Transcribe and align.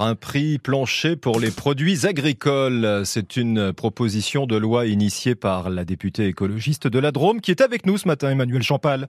Un 0.00 0.14
prix 0.14 0.58
plancher 0.58 1.16
pour 1.16 1.40
les 1.40 1.50
produits 1.50 2.06
agricoles. 2.06 3.02
C'est 3.04 3.36
une 3.36 3.72
proposition 3.72 4.46
de 4.46 4.56
loi 4.56 4.86
initiée 4.86 5.34
par 5.34 5.70
la 5.70 5.84
députée 5.84 6.28
écologiste 6.28 6.86
de 6.86 7.00
la 7.00 7.10
Drôme 7.10 7.40
qui 7.40 7.50
est 7.50 7.60
avec 7.60 7.84
nous 7.84 7.98
ce 7.98 8.06
matin, 8.06 8.30
Emmanuel 8.30 8.62
Champal. 8.62 9.08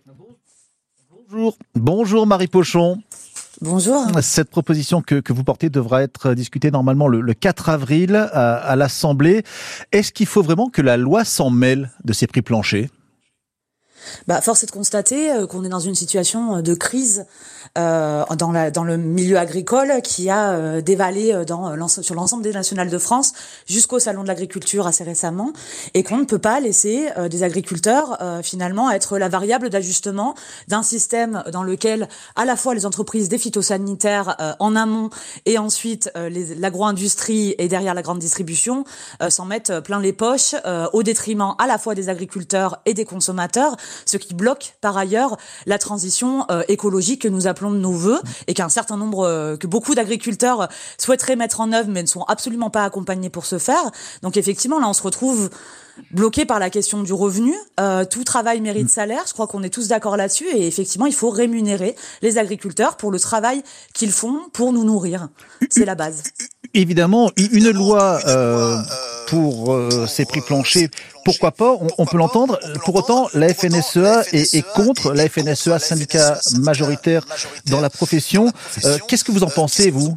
Bonjour. 1.30 1.60
Bonjour 1.76 2.26
Marie 2.26 2.48
Pochon. 2.48 2.98
Bonjour. 3.62 4.04
Cette 4.24 4.50
proposition 4.50 5.04
que, 5.04 5.20
que, 5.20 5.32
vous 5.32 5.44
portez 5.44 5.70
devra 5.70 6.02
être 6.02 6.34
discutée 6.34 6.72
normalement 6.72 7.08
le, 7.08 7.22
le 7.22 7.34
4 7.36 7.70
avril 7.70 8.16
à, 8.16 8.56
à 8.56 8.76
l'Assemblée. 8.76 9.44
Est-ce 9.92 10.12
qu'il 10.12 10.26
faut 10.26 10.42
vraiment 10.42 10.72
que 10.72 10.82
la 10.82 10.98
loi 10.98 11.24
s'en 11.24 11.52
mêle 11.52 11.92
de 12.04 12.14
ces 12.14 12.26
prix 12.26 12.42
planchers? 12.42 12.90
Bah, 14.30 14.42
force 14.42 14.62
est 14.62 14.68
de 14.68 14.72
constater 14.72 15.32
euh, 15.32 15.48
qu'on 15.48 15.64
est 15.64 15.70
dans 15.70 15.80
une 15.80 15.96
situation 15.96 16.58
euh, 16.58 16.62
de 16.62 16.76
crise 16.76 17.26
euh, 17.78 18.24
dans, 18.36 18.84
le 18.84 18.98
milieu 18.98 19.38
agricole 19.38 20.02
qui 20.04 20.30
a 20.30 20.52
euh, 20.52 20.82
dévalé 20.82 21.34
euh, 21.34 21.46
dans, 21.46 21.88
sur 21.88 22.16
l'ensemble 22.16 22.44
des 22.44 22.52
nationales 22.52 22.90
de 22.90 22.98
France 22.98 23.34
jusqu'au 23.68 24.00
salon 24.00 24.24
de 24.24 24.28
l'agriculture 24.28 24.88
assez 24.88 25.04
récemment 25.04 25.52
et 25.94 26.04
qu'on 26.04 26.18
ne 26.18 26.24
peut 26.24 26.40
pas 26.40 26.60
laisser 26.60 27.10
euh, 27.18 27.28
des 27.28 27.44
agriculteurs 27.44 28.18
finalement 28.44 28.92
être 28.92 29.18
la 29.18 29.30
variable 29.30 29.70
d'ajustement 29.70 30.36
d'un 30.68 30.84
système 30.84 31.44
dans 31.52 31.64
lequel 31.64 32.08
à 32.36 32.46
la 32.46 32.56
fois 32.56 32.74
les 32.74 32.86
entreprises 32.86 33.30
des 33.30 33.38
phytosanitaires 33.38 34.56
en 34.60 34.76
amont 34.76 35.10
et 35.46 35.58
ensuite 35.58 36.12
l'agro-industrie 36.16 37.56
et 37.58 37.68
derrière 37.68 37.94
la 37.94 38.02
grande 38.02 38.20
distribution 38.20 38.84
s'en 39.30 39.46
mettent 39.46 39.80
plein 39.82 40.00
les 40.00 40.14
poches 40.14 40.56
au 40.94 41.04
détriment 41.04 41.56
à 41.60 41.68
la 41.68 41.78
fois 41.78 41.96
des 41.96 42.10
agriculteurs 42.10 42.82
et 42.86 42.94
des 42.94 43.06
consommateurs 43.06 43.76
qui 44.20 44.34
bloque 44.34 44.76
par 44.82 44.98
ailleurs 44.98 45.38
la 45.66 45.78
transition 45.78 46.46
euh, 46.52 46.64
écologique 46.68 47.24
que 47.24 47.28
nous 47.28 47.48
appelons 47.48 47.72
de 47.72 47.78
nos 47.78 47.92
voeux 47.92 48.20
et 48.48 48.54
qu'un 48.54 48.70
certain 48.70 48.98
nombre, 48.98 49.26
euh, 49.26 49.58
que 49.58 49.68
beaucoup 49.68 49.96
d'agriculteurs 49.96 50.68
souhaiteraient 50.98 51.36
mettre 51.36 51.62
en 51.62 51.72
œuvre 51.72 51.90
mais 51.90 52.02
ne 52.02 52.08
sont 52.08 52.24
absolument 52.24 52.70
pas 52.70 52.84
accompagnés 52.84 53.30
pour 53.30 53.46
ce 53.46 53.58
faire. 53.58 53.92
Donc 54.22 54.38
effectivement, 54.38 54.80
là, 54.80 54.88
on 54.88 54.94
se 54.94 55.04
retrouve 55.04 55.50
bloqué 56.12 56.46
par 56.46 56.60
la 56.60 56.70
question 56.70 57.04
du 57.04 57.14
revenu. 57.14 57.54
Euh, 57.80 58.06
tout 58.06 58.24
travail 58.24 58.62
mérite 58.62 58.86
mm. 58.86 58.90
salaire. 58.90 59.24
Je 59.28 59.34
crois 59.34 59.48
qu'on 59.48 59.64
est 59.64 59.70
tous 59.70 59.88
d'accord 59.88 60.18
là-dessus. 60.18 60.48
Et 60.54 60.68
effectivement, 60.68 61.06
il 61.06 61.14
faut 61.14 61.30
rémunérer 61.30 61.96
les 62.22 62.38
agriculteurs 62.38 62.98
pour 62.98 63.12
le 63.12 63.20
travail 63.20 63.64
qu'ils 63.94 64.12
font 64.12 64.40
pour 64.54 64.74
nous 64.74 64.84
nourrir. 64.84 65.30
C'est 65.70 65.86
la 65.86 65.96
base. 65.96 66.24
Évidemment, 66.74 67.32
une 67.36 67.72
loi 67.72 68.20
euh, 68.28 68.78
pour 69.28 69.74
euh, 69.74 70.06
ces 70.08 70.26
prix 70.26 70.42
planchers, 70.42 70.90
pourquoi 71.26 71.52
pas 71.52 71.74
On, 71.74 71.88
on 71.98 72.06
peut 72.06 72.18
l'entendre. 72.18 72.60
Pour 72.86 72.96
autant, 72.96 73.28
la 73.34 73.52
FNSEA 73.54 74.24
est, 74.34 74.54
est, 74.54 74.74
contre. 74.74 75.14
La 75.14 75.28
FNSEA, 75.28 75.80
syndicat 75.80 76.40
majoritaire 76.60 77.26
dans 77.68 77.82
la 77.82 77.90
profession. 77.90 78.52
Euh, 78.86 78.98
qu'est-ce 79.08 79.24
que 79.24 79.32
vous 79.32 79.44
en 79.44 79.50
pensez, 79.50 79.90
vous? 79.90 80.16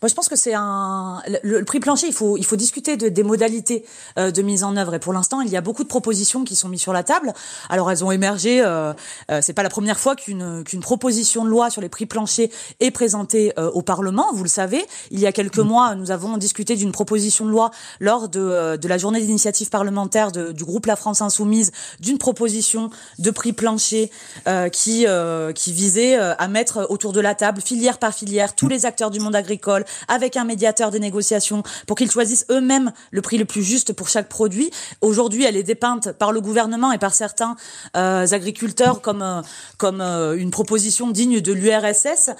Moi, 0.00 0.08
je 0.08 0.14
pense 0.14 0.28
que 0.28 0.36
c'est 0.36 0.54
un 0.54 1.20
le, 1.26 1.58
le, 1.58 1.64
prix 1.64 1.80
plancher. 1.80 2.06
Il 2.06 2.12
faut 2.12 2.36
il 2.36 2.44
faut 2.44 2.56
discuter 2.56 2.96
de, 2.96 3.08
des 3.08 3.22
modalités 3.24 3.84
euh, 4.18 4.30
de 4.30 4.42
mise 4.42 4.62
en 4.62 4.76
œuvre. 4.76 4.94
Et 4.94 4.98
pour 5.00 5.12
l'instant, 5.12 5.40
il 5.40 5.50
y 5.50 5.56
a 5.56 5.60
beaucoup 5.60 5.82
de 5.82 5.88
propositions 5.88 6.44
qui 6.44 6.54
sont 6.54 6.68
mises 6.68 6.80
sur 6.80 6.92
la 6.92 7.02
table. 7.02 7.32
Alors, 7.68 7.90
elles 7.90 8.04
ont 8.04 8.12
émergé. 8.12 8.60
Euh, 8.60 8.92
euh, 9.30 9.40
c'est 9.42 9.52
pas 9.52 9.64
la 9.64 9.70
première 9.70 9.98
fois 9.98 10.14
qu'une 10.14 10.62
qu'une 10.64 10.80
proposition 10.80 11.44
de 11.44 11.50
loi 11.50 11.70
sur 11.70 11.80
les 11.80 11.88
prix 11.88 12.06
planchers 12.06 12.48
est 12.80 12.90
présentée 12.90 13.52
euh, 13.58 13.70
au 13.70 13.82
Parlement. 13.82 14.26
Vous 14.32 14.44
le 14.44 14.48
savez. 14.48 14.84
Il 15.10 15.18
y 15.18 15.26
a 15.26 15.32
quelques 15.32 15.58
mmh. 15.58 15.68
mois, 15.68 15.94
nous 15.94 16.10
avons 16.10 16.36
discuté 16.36 16.76
d'une 16.76 16.92
proposition 16.92 17.44
de 17.44 17.50
loi 17.50 17.70
lors 17.98 18.28
de 18.28 18.40
euh, 18.40 18.76
de 18.76 18.86
la 18.86 18.98
journée 18.98 19.20
d'initiative 19.20 19.68
parlementaire 19.68 20.30
de, 20.30 20.52
du 20.52 20.64
groupe 20.64 20.86
La 20.86 20.96
France 20.96 21.20
Insoumise 21.22 21.72
d'une 21.98 22.18
proposition 22.18 22.90
de 23.18 23.30
prix 23.30 23.52
plancher 23.52 24.10
euh, 24.46 24.68
qui 24.68 25.06
qui 25.54 25.72
visait 25.72 26.16
à 26.16 26.48
mettre 26.48 26.86
autour 26.90 27.12
de 27.12 27.20
la 27.20 27.34
table 27.34 27.60
filière 27.60 27.98
par 27.98 28.12
filière 28.14 28.54
tous 28.54 28.68
les 28.68 28.86
acteurs 28.86 29.10
du 29.10 29.20
monde 29.20 29.34
agricole 29.34 29.84
avec 30.08 30.36
un 30.36 30.44
médiateur 30.44 30.90
des 30.90 31.00
négociations 31.00 31.62
pour 31.86 31.96
qu'ils 31.96 32.10
choisissent 32.10 32.46
eux-mêmes 32.50 32.92
le 33.10 33.22
prix 33.22 33.38
le 33.38 33.44
plus 33.44 33.62
juste 33.62 33.92
pour 33.92 34.08
chaque 34.08 34.28
produit. 34.28 34.70
Aujourd'hui, 35.00 35.44
elle 35.44 35.56
est 35.56 35.62
dépeinte 35.62 36.12
par 36.12 36.32
le 36.32 36.40
gouvernement 36.40 36.92
et 36.92 36.98
par 36.98 37.14
certains 37.14 37.56
euh, 37.96 38.26
agriculteurs 38.30 39.00
comme 39.00 39.22
euh, 39.22 39.42
comme 39.76 40.00
euh, 40.00 40.36
une 40.36 40.50
proposition 40.50 41.10
digne 41.10 41.40
de 41.40 41.52
l'URSS. 41.52 42.30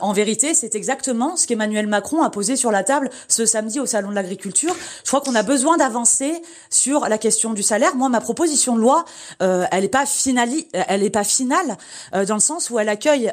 En 0.00 0.12
vérité, 0.12 0.54
c'est 0.54 0.74
exactement 0.74 1.36
ce 1.36 1.46
qu'Emmanuel 1.46 1.86
Macron 1.86 2.22
a 2.22 2.30
posé 2.30 2.56
sur 2.56 2.70
la 2.70 2.82
table 2.82 3.10
ce 3.28 3.46
samedi 3.46 3.80
au 3.80 3.86
salon 3.86 4.10
de 4.10 4.14
l'agriculture. 4.14 4.74
Je 5.04 5.08
crois 5.08 5.20
qu'on 5.20 5.34
a 5.34 5.42
besoin 5.42 5.76
d'avancer 5.76 6.42
sur 6.70 7.08
la 7.08 7.18
question 7.18 7.52
du 7.52 7.62
salaire. 7.62 7.94
Moi, 7.94 8.08
ma 8.08 8.20
proposition 8.20 8.74
de 8.76 8.80
loi, 8.80 9.04
elle 9.38 9.82
n'est 9.82 9.88
pas 9.88 10.06
finale, 10.06 10.50
elle 10.72 11.02
est 11.02 11.10
pas 11.10 11.24
finale 11.24 11.76
dans 12.12 12.34
le 12.34 12.40
sens 12.40 12.70
où 12.70 12.78
elle 12.78 12.88
accueille 12.88 13.32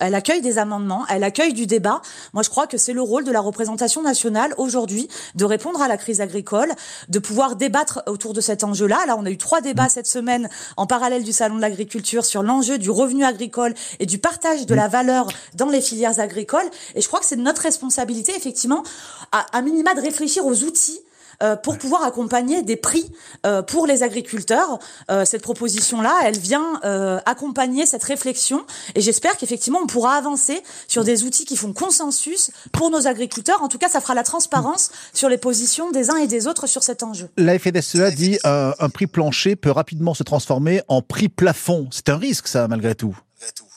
elle 0.00 0.14
accueille 0.14 0.40
des 0.40 0.58
amendements, 0.58 1.04
elle 1.08 1.24
accueille 1.24 1.52
du 1.52 1.66
débat. 1.66 2.02
Moi, 2.32 2.42
je 2.42 2.49
je 2.50 2.52
crois 2.52 2.66
que 2.66 2.78
c'est 2.78 2.92
le 2.92 3.00
rôle 3.00 3.22
de 3.22 3.30
la 3.30 3.40
représentation 3.40 4.02
nationale 4.02 4.54
aujourd'hui 4.56 5.06
de 5.36 5.44
répondre 5.44 5.80
à 5.80 5.86
la 5.86 5.96
crise 5.96 6.20
agricole, 6.20 6.72
de 7.08 7.20
pouvoir 7.20 7.54
débattre 7.54 8.02
autour 8.08 8.32
de 8.32 8.40
cet 8.40 8.64
enjeu-là. 8.64 9.06
Là, 9.06 9.14
on 9.16 9.24
a 9.24 9.30
eu 9.30 9.38
trois 9.38 9.60
débats 9.60 9.88
cette 9.88 10.08
semaine 10.08 10.48
en 10.76 10.88
parallèle 10.88 11.22
du 11.22 11.30
salon 11.30 11.54
de 11.54 11.60
l'agriculture 11.60 12.24
sur 12.24 12.42
l'enjeu 12.42 12.76
du 12.76 12.90
revenu 12.90 13.24
agricole 13.24 13.72
et 14.00 14.06
du 14.06 14.18
partage 14.18 14.66
de 14.66 14.74
la 14.74 14.88
valeur 14.88 15.28
dans 15.54 15.68
les 15.68 15.80
filières 15.80 16.18
agricoles. 16.18 16.68
Et 16.96 17.00
je 17.00 17.06
crois 17.06 17.20
que 17.20 17.26
c'est 17.26 17.36
notre 17.36 17.62
responsabilité, 17.62 18.34
effectivement, 18.36 18.82
à, 19.30 19.46
à 19.56 19.62
minima 19.62 19.94
de 19.94 20.00
réfléchir 20.00 20.44
aux 20.44 20.64
outils 20.64 20.98
euh, 21.42 21.56
pour 21.56 21.78
pouvoir 21.78 22.04
accompagner 22.04 22.62
des 22.62 22.76
prix 22.76 23.10
euh, 23.46 23.62
pour 23.62 23.86
les 23.86 24.02
agriculteurs. 24.02 24.78
Euh, 25.10 25.24
cette 25.24 25.42
proposition-là, 25.42 26.20
elle 26.24 26.38
vient 26.38 26.80
accompagner 27.26 27.86
cette 27.86 28.04
réflexion 28.04 28.64
et 28.94 29.00
j'espère 29.00 29.36
qu'effectivement 29.36 29.80
on 29.82 29.86
pourra 29.86 30.14
avancer 30.14 30.62
sur 30.88 31.04
des 31.04 31.24
outils 31.24 31.44
qui 31.44 31.56
font 31.56 31.72
consensus 31.72 32.50
pour 32.72 32.90
nos 32.90 33.06
agriculteurs. 33.06 33.62
En 33.62 33.68
tout 33.68 33.78
cas, 33.78 33.88
ça 33.88 34.00
fera 34.00 34.14
la 34.14 34.22
transparence 34.22 34.90
sur 35.12 35.28
les 35.28 35.38
positions 35.38 35.90
des 35.90 36.10
uns 36.10 36.16
et 36.16 36.26
des 36.26 36.46
autres 36.46 36.66
sur 36.66 36.82
cet 36.82 37.02
enjeu. 37.02 37.28
La 37.36 37.58
FNSEA 37.58 38.10
dit 38.10 38.38
euh, 38.44 38.72
un 38.78 38.88
prix 38.88 39.06
plancher 39.06 39.56
peut 39.56 39.70
rapidement 39.70 40.14
se 40.14 40.22
transformer 40.22 40.82
en 40.88 41.02
prix 41.02 41.28
plafond. 41.28 41.88
C'est 41.90 42.08
un 42.08 42.16
risque, 42.16 42.48
ça, 42.48 42.68
malgré 42.68 42.94
tout. 42.94 43.16
Malgré 43.40 43.52
tout. 43.52 43.69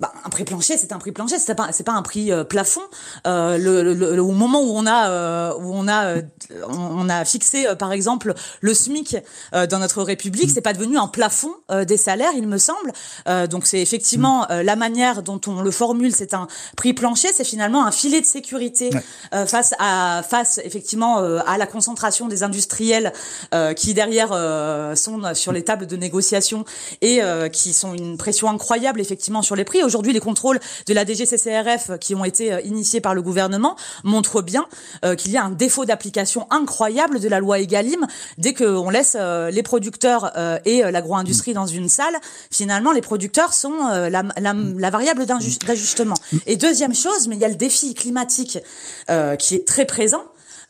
Bah, 0.00 0.10
un 0.24 0.30
prix 0.30 0.44
plancher, 0.44 0.78
c'est 0.78 0.92
un 0.92 0.98
prix 0.98 1.12
plancher, 1.12 1.38
c'est 1.38 1.54
pas 1.54 1.72
c'est 1.72 1.84
pas 1.84 1.92
un 1.92 2.00
prix 2.00 2.32
euh, 2.32 2.42
plafond. 2.42 2.80
Euh, 3.26 3.58
le, 3.58 3.82
le, 3.82 3.92
le, 3.92 4.22
au 4.22 4.32
moment 4.32 4.62
où 4.62 4.72
on 4.74 4.86
a 4.86 5.10
euh, 5.10 5.52
où 5.58 5.74
on 5.74 5.86
a 5.88 6.06
euh, 6.06 6.22
on 6.68 7.06
a 7.10 7.22
fixé 7.26 7.66
euh, 7.66 7.74
par 7.74 7.92
exemple 7.92 8.32
le 8.62 8.72
SMIC 8.72 9.18
dans 9.52 9.78
notre 9.78 10.02
République, 10.02 10.48
mm. 10.48 10.52
c'est 10.54 10.62
pas 10.62 10.72
devenu 10.72 10.96
un 10.96 11.06
plafond 11.06 11.52
des 11.86 11.96
salaires, 11.98 12.32
il 12.34 12.46
me 12.46 12.56
semble. 12.56 12.92
donc 13.48 13.66
c'est 13.66 13.80
effectivement 13.80 14.46
mm. 14.48 14.60
la 14.60 14.76
manière 14.76 15.22
dont 15.22 15.40
on 15.46 15.60
le 15.60 15.70
formule, 15.70 16.14
c'est 16.14 16.32
un 16.32 16.46
prix 16.76 16.94
plancher, 16.94 17.28
c'est 17.34 17.44
finalement 17.44 17.84
un 17.84 17.90
filet 17.90 18.20
de 18.20 18.26
sécurité 18.26 18.90
ouais. 18.92 19.46
face 19.46 19.74
à 19.78 20.22
face 20.26 20.60
effectivement 20.64 21.18
à 21.18 21.58
la 21.58 21.66
concentration 21.66 22.28
des 22.28 22.42
industriels 22.42 23.12
qui 23.76 23.92
derrière 23.92 24.28
sont 24.96 25.34
sur 25.34 25.52
les 25.52 25.64
tables 25.64 25.86
de 25.86 25.96
négociation 25.96 26.64
et 27.02 27.20
qui 27.52 27.72
sont 27.72 27.92
une 27.94 28.16
pression 28.16 28.48
incroyable 28.48 29.00
effectivement 29.00 29.42
sur 29.42 29.56
les 29.56 29.64
prix 29.64 29.82
aujourd'hui, 29.90 30.12
les 30.12 30.20
contrôles 30.20 30.60
de 30.86 30.94
la 30.94 31.04
DGCCRF 31.04 31.98
qui 31.98 32.14
ont 32.14 32.24
été 32.24 32.52
euh, 32.52 32.60
initiés 32.60 33.00
par 33.00 33.12
le 33.12 33.22
gouvernement 33.22 33.74
montrent 34.04 34.40
bien 34.40 34.66
euh, 35.04 35.16
qu'il 35.16 35.32
y 35.32 35.36
a 35.36 35.42
un 35.42 35.50
défaut 35.50 35.84
d'application 35.84 36.46
incroyable 36.50 37.18
de 37.18 37.28
la 37.28 37.40
loi 37.40 37.58
Egalim. 37.58 38.06
Dès 38.38 38.54
qu'on 38.54 38.88
laisse 38.88 39.16
euh, 39.18 39.50
les 39.50 39.64
producteurs 39.64 40.30
et 40.64 40.82
l'agro-industrie 40.92 41.54
dans 41.54 41.66
une 41.66 41.88
salle, 41.88 42.14
finalement, 42.52 42.92
les 42.92 43.00
producteurs 43.00 43.52
sont 43.52 43.88
la, 43.88 44.08
la, 44.08 44.54
la 44.54 44.90
variable 44.90 45.26
d'ajustement. 45.26 46.14
Et 46.46 46.56
deuxième 46.56 46.94
chose, 46.94 47.26
mais 47.26 47.34
il 47.34 47.40
y 47.40 47.44
a 47.44 47.48
le 47.48 47.56
défi 47.56 47.94
climatique 47.94 48.58
qui 49.38 49.54
est 49.54 49.66
très 49.66 49.86
présent. 49.86 50.22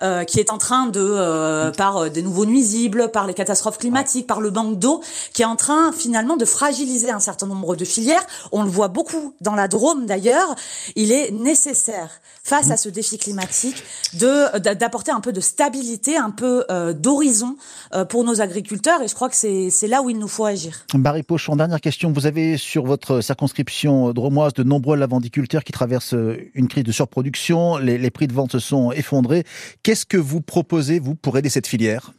Euh, 0.02 0.24
qui 0.24 0.40
est 0.40 0.50
en 0.50 0.56
train 0.56 0.86
de, 0.86 0.98
euh, 0.98 1.72
par 1.72 1.98
euh, 1.98 2.08
des 2.08 2.22
nouveaux 2.22 2.46
nuisibles, 2.46 3.10
par 3.10 3.26
les 3.26 3.34
catastrophes 3.34 3.76
climatiques, 3.76 4.26
par 4.26 4.40
le 4.40 4.50
manque 4.50 4.78
d'eau, 4.78 5.02
qui 5.34 5.42
est 5.42 5.46
en 5.46 5.56
train 5.56 5.92
finalement 5.92 6.38
de 6.38 6.46
fragiliser 6.46 7.10
un 7.10 7.20
certain 7.20 7.46
nombre 7.46 7.76
de 7.76 7.84
filières. 7.84 8.24
On 8.50 8.62
le 8.62 8.70
voit 8.70 8.88
beaucoup 8.88 9.34
dans 9.42 9.54
la 9.54 9.68
Drôme 9.68 10.06
d'ailleurs. 10.06 10.54
Il 10.96 11.12
est 11.12 11.32
nécessaire, 11.32 12.08
face 12.42 12.70
à 12.70 12.78
ce 12.78 12.88
défi 12.88 13.18
climatique, 13.18 13.84
de 14.14 14.58
d'apporter 14.72 15.10
un 15.10 15.20
peu 15.20 15.32
de 15.32 15.40
stabilité, 15.40 16.16
un 16.16 16.30
peu 16.30 16.64
euh, 16.70 16.94
d'horizon 16.94 17.56
euh, 17.92 18.06
pour 18.06 18.24
nos 18.24 18.40
agriculteurs. 18.40 19.02
Et 19.02 19.08
je 19.08 19.14
crois 19.14 19.28
que 19.28 19.36
c'est 19.36 19.86
là 19.86 20.00
où 20.00 20.08
il 20.08 20.18
nous 20.18 20.28
faut 20.28 20.46
agir. 20.46 20.86
Barry 20.94 21.22
Pochon, 21.22 21.56
dernière 21.56 21.80
question. 21.82 22.10
Vous 22.10 22.24
avez 22.24 22.56
sur 22.56 22.86
votre 22.86 23.20
circonscription 23.20 24.14
dromoise 24.14 24.54
de 24.54 24.62
nombreux 24.62 24.96
lavandiculteurs 24.96 25.62
qui 25.62 25.72
traversent 25.72 26.16
une 26.54 26.68
crise 26.68 26.84
de 26.84 26.92
surproduction. 26.92 27.76
Les, 27.76 27.98
les 27.98 28.10
prix 28.10 28.28
de 28.28 28.32
vente 28.32 28.52
se 28.52 28.60
sont 28.60 28.92
effondrés. 28.92 29.44
Qu'est-ce 29.90 30.06
que 30.06 30.16
vous 30.16 30.40
proposez, 30.40 31.00
vous, 31.00 31.16
pour 31.16 31.36
aider 31.36 31.48
cette 31.48 31.66
filière? 31.66 32.12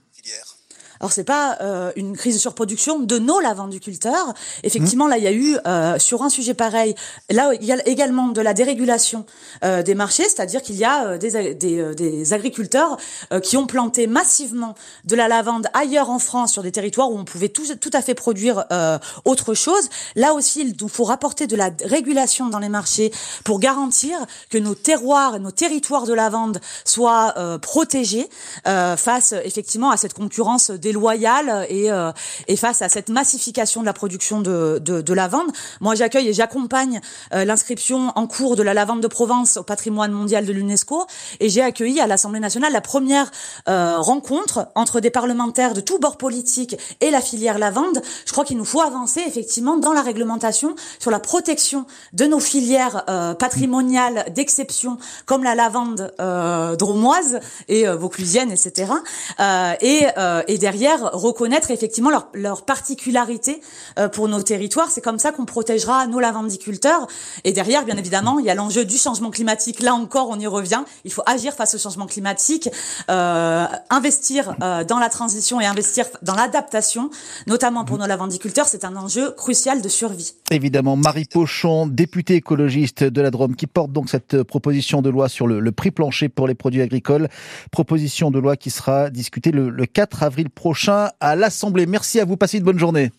Alors 1.01 1.11
c'est 1.11 1.23
pas 1.23 1.57
euh, 1.61 1.91
une 1.95 2.15
crise 2.15 2.35
de 2.35 2.39
surproduction 2.39 2.99
de 2.99 3.17
nos 3.17 3.39
lavandiculteurs. 3.39 4.35
Effectivement, 4.61 5.07
là 5.07 5.17
il 5.17 5.23
y 5.23 5.27
a 5.27 5.31
eu 5.31 5.57
euh, 5.65 5.97
sur 5.97 6.21
un 6.21 6.29
sujet 6.29 6.53
pareil, 6.53 6.93
là 7.31 7.51
il 7.59 7.65
y 7.65 7.71
a 7.71 7.87
également 7.87 8.27
de 8.27 8.39
la 8.39 8.53
dérégulation 8.53 9.25
euh, 9.63 9.81
des 9.81 9.95
marchés, 9.95 10.25
c'est-à-dire 10.25 10.61
qu'il 10.61 10.75
y 10.75 10.85
a 10.85 11.17
des, 11.17 11.55
des, 11.55 11.95
des, 11.95 12.33
agriculteurs 12.33 12.97
qui 13.41 13.57
ont 13.57 13.65
planté 13.65 14.05
massivement 14.05 14.75
de 15.05 15.15
la 15.15 15.27
lavande 15.27 15.67
ailleurs 15.73 16.11
en 16.11 16.19
France 16.19 16.53
sur 16.53 16.61
des 16.61 16.71
territoires 16.71 17.11
où 17.11 17.17
on 17.17 17.25
pouvait 17.25 17.49
tout, 17.49 17.65
tout 17.77 17.89
à 17.93 18.03
fait 18.03 18.13
produire 18.13 18.65
autre 19.25 19.55
chose. 19.55 19.89
Là 20.15 20.33
aussi, 20.33 20.61
il 20.61 20.89
faut 20.89 21.03
rapporter 21.03 21.47
de 21.47 21.55
la 21.55 21.71
régulation 21.83 22.47
dans 22.47 22.59
les 22.59 22.69
marchés 22.69 23.11
pour 23.43 23.59
garantir 23.59 24.17
que 24.51 24.59
nos 24.59 24.75
terroirs 24.75 25.35
et 25.35 25.39
nos 25.39 25.51
territoires 25.51 26.05
de 26.05 26.13
lavande 26.13 26.61
soient 26.85 27.33
protégés 27.61 28.29
face 28.65 29.33
effectivement 29.43 29.89
à 29.89 29.97
cette 29.97 30.13
concurrence 30.13 30.71
déloyale 30.91 31.65
et, 31.69 31.89
euh, 31.89 32.11
et 32.49 32.57
face 32.57 32.81
à 32.81 32.89
cette 32.89 33.07
massification 33.07 33.79
de 33.79 33.85
la 33.85 33.93
production 33.93 34.41
de, 34.41 34.77
de, 34.81 35.01
de 35.01 35.13
lavande. 35.13 35.49
Moi, 35.79 35.95
j'accueille 35.95 36.27
et 36.27 36.33
j'accompagne 36.33 36.99
euh, 37.33 37.45
l'inscription 37.45 38.11
en 38.15 38.27
cours 38.27 38.57
de 38.57 38.63
la 38.63 38.73
lavande 38.73 38.99
de 39.01 39.07
Provence 39.07 39.55
au 39.55 39.63
patrimoine 39.63 40.11
mondial 40.11 40.45
de 40.45 40.51
l'UNESCO 40.51 41.05
et 41.39 41.47
j'ai 41.47 41.61
accueilli 41.61 42.01
à 42.01 42.07
l'Assemblée 42.07 42.41
nationale 42.41 42.73
la 42.73 42.81
première 42.81 43.31
euh, 43.69 43.99
rencontre 43.99 44.67
entre 44.75 44.99
des 44.99 45.11
parlementaires 45.11 45.73
de 45.73 45.79
tous 45.79 45.97
bords 45.97 46.17
politiques 46.17 46.75
et 46.99 47.09
la 47.09 47.21
filière 47.21 47.57
lavande. 47.57 48.01
Je 48.25 48.31
crois 48.33 48.43
qu'il 48.43 48.57
nous 48.57 48.65
faut 48.65 48.81
avancer 48.81 49.21
effectivement 49.25 49.77
dans 49.77 49.93
la 49.93 50.01
réglementation 50.01 50.75
sur 50.99 51.09
la 51.09 51.19
protection 51.19 51.85
de 52.11 52.25
nos 52.25 52.39
filières 52.39 53.05
patrimoniales 53.39 54.25
d'exception 54.35 54.97
comme 55.25 55.43
la 55.43 55.55
lavande 55.55 56.13
dromoise 56.77 57.39
et 57.67 57.87
vauclusienne, 57.87 58.51
etc. 58.51 58.91
et, 59.81 60.05
et 60.47 60.57
derrière 60.57 60.80
reconnaître 60.87 61.71
effectivement 61.71 62.09
leur, 62.09 62.27
leur 62.33 62.63
particularité 62.63 63.61
euh, 63.99 64.09
pour 64.09 64.27
nos 64.27 64.41
territoires. 64.41 64.89
C'est 64.89 65.01
comme 65.01 65.19
ça 65.19 65.31
qu'on 65.31 65.45
protégera 65.45 66.07
nos 66.07 66.19
lavandiculteurs. 66.19 67.07
Et 67.43 67.53
derrière, 67.53 67.85
bien 67.85 67.97
évidemment, 67.97 68.39
il 68.39 68.45
y 68.45 68.49
a 68.49 68.55
l'enjeu 68.55 68.85
du 68.85 68.97
changement 68.97 69.31
climatique. 69.31 69.81
Là 69.81 69.93
encore, 69.93 70.29
on 70.29 70.39
y 70.39 70.47
revient. 70.47 70.83
Il 71.05 71.11
faut 71.11 71.23
agir 71.25 71.53
face 71.53 71.75
au 71.75 71.77
changement 71.77 72.05
climatique, 72.05 72.69
euh, 73.09 73.65
investir 73.89 74.55
euh, 74.61 74.83
dans 74.83 74.99
la 74.99 75.09
transition 75.09 75.59
et 75.61 75.65
investir 75.65 76.05
dans 76.21 76.35
l'adaptation, 76.35 77.09
notamment 77.47 77.85
pour 77.85 77.97
nos 77.97 78.07
lavandiculteurs. 78.07 78.67
C'est 78.67 78.85
un 78.85 78.95
enjeu 78.95 79.31
crucial 79.31 79.81
de 79.81 79.89
survie. 79.89 80.33
Évidemment, 80.49 80.95
Marie 80.95 81.25
Pochon, 81.25 81.87
députée 81.87 82.35
écologiste 82.35 83.03
de 83.03 83.21
la 83.21 83.31
Drôme, 83.31 83.55
qui 83.55 83.67
porte 83.67 83.91
donc 83.91 84.09
cette 84.09 84.43
proposition 84.43 85.01
de 85.01 85.09
loi 85.09 85.29
sur 85.29 85.47
le, 85.47 85.59
le 85.59 85.71
prix 85.71 85.91
plancher 85.91 86.29
pour 86.29 86.47
les 86.47 86.55
produits 86.55 86.81
agricoles. 86.81 87.29
Proposition 87.71 88.31
de 88.31 88.39
loi 88.39 88.55
qui 88.57 88.69
sera 88.69 89.09
discutée 89.09 89.51
le, 89.51 89.69
le 89.69 89.85
4 89.85 90.23
avril 90.23 90.49
prochain 90.61 91.09
à 91.19 91.35
l'Assemblée. 91.35 91.87
Merci 91.87 92.19
à 92.19 92.25
vous, 92.25 92.37
passez 92.37 92.59
une 92.59 92.63
bonne 92.63 92.77
journée. 92.77 93.11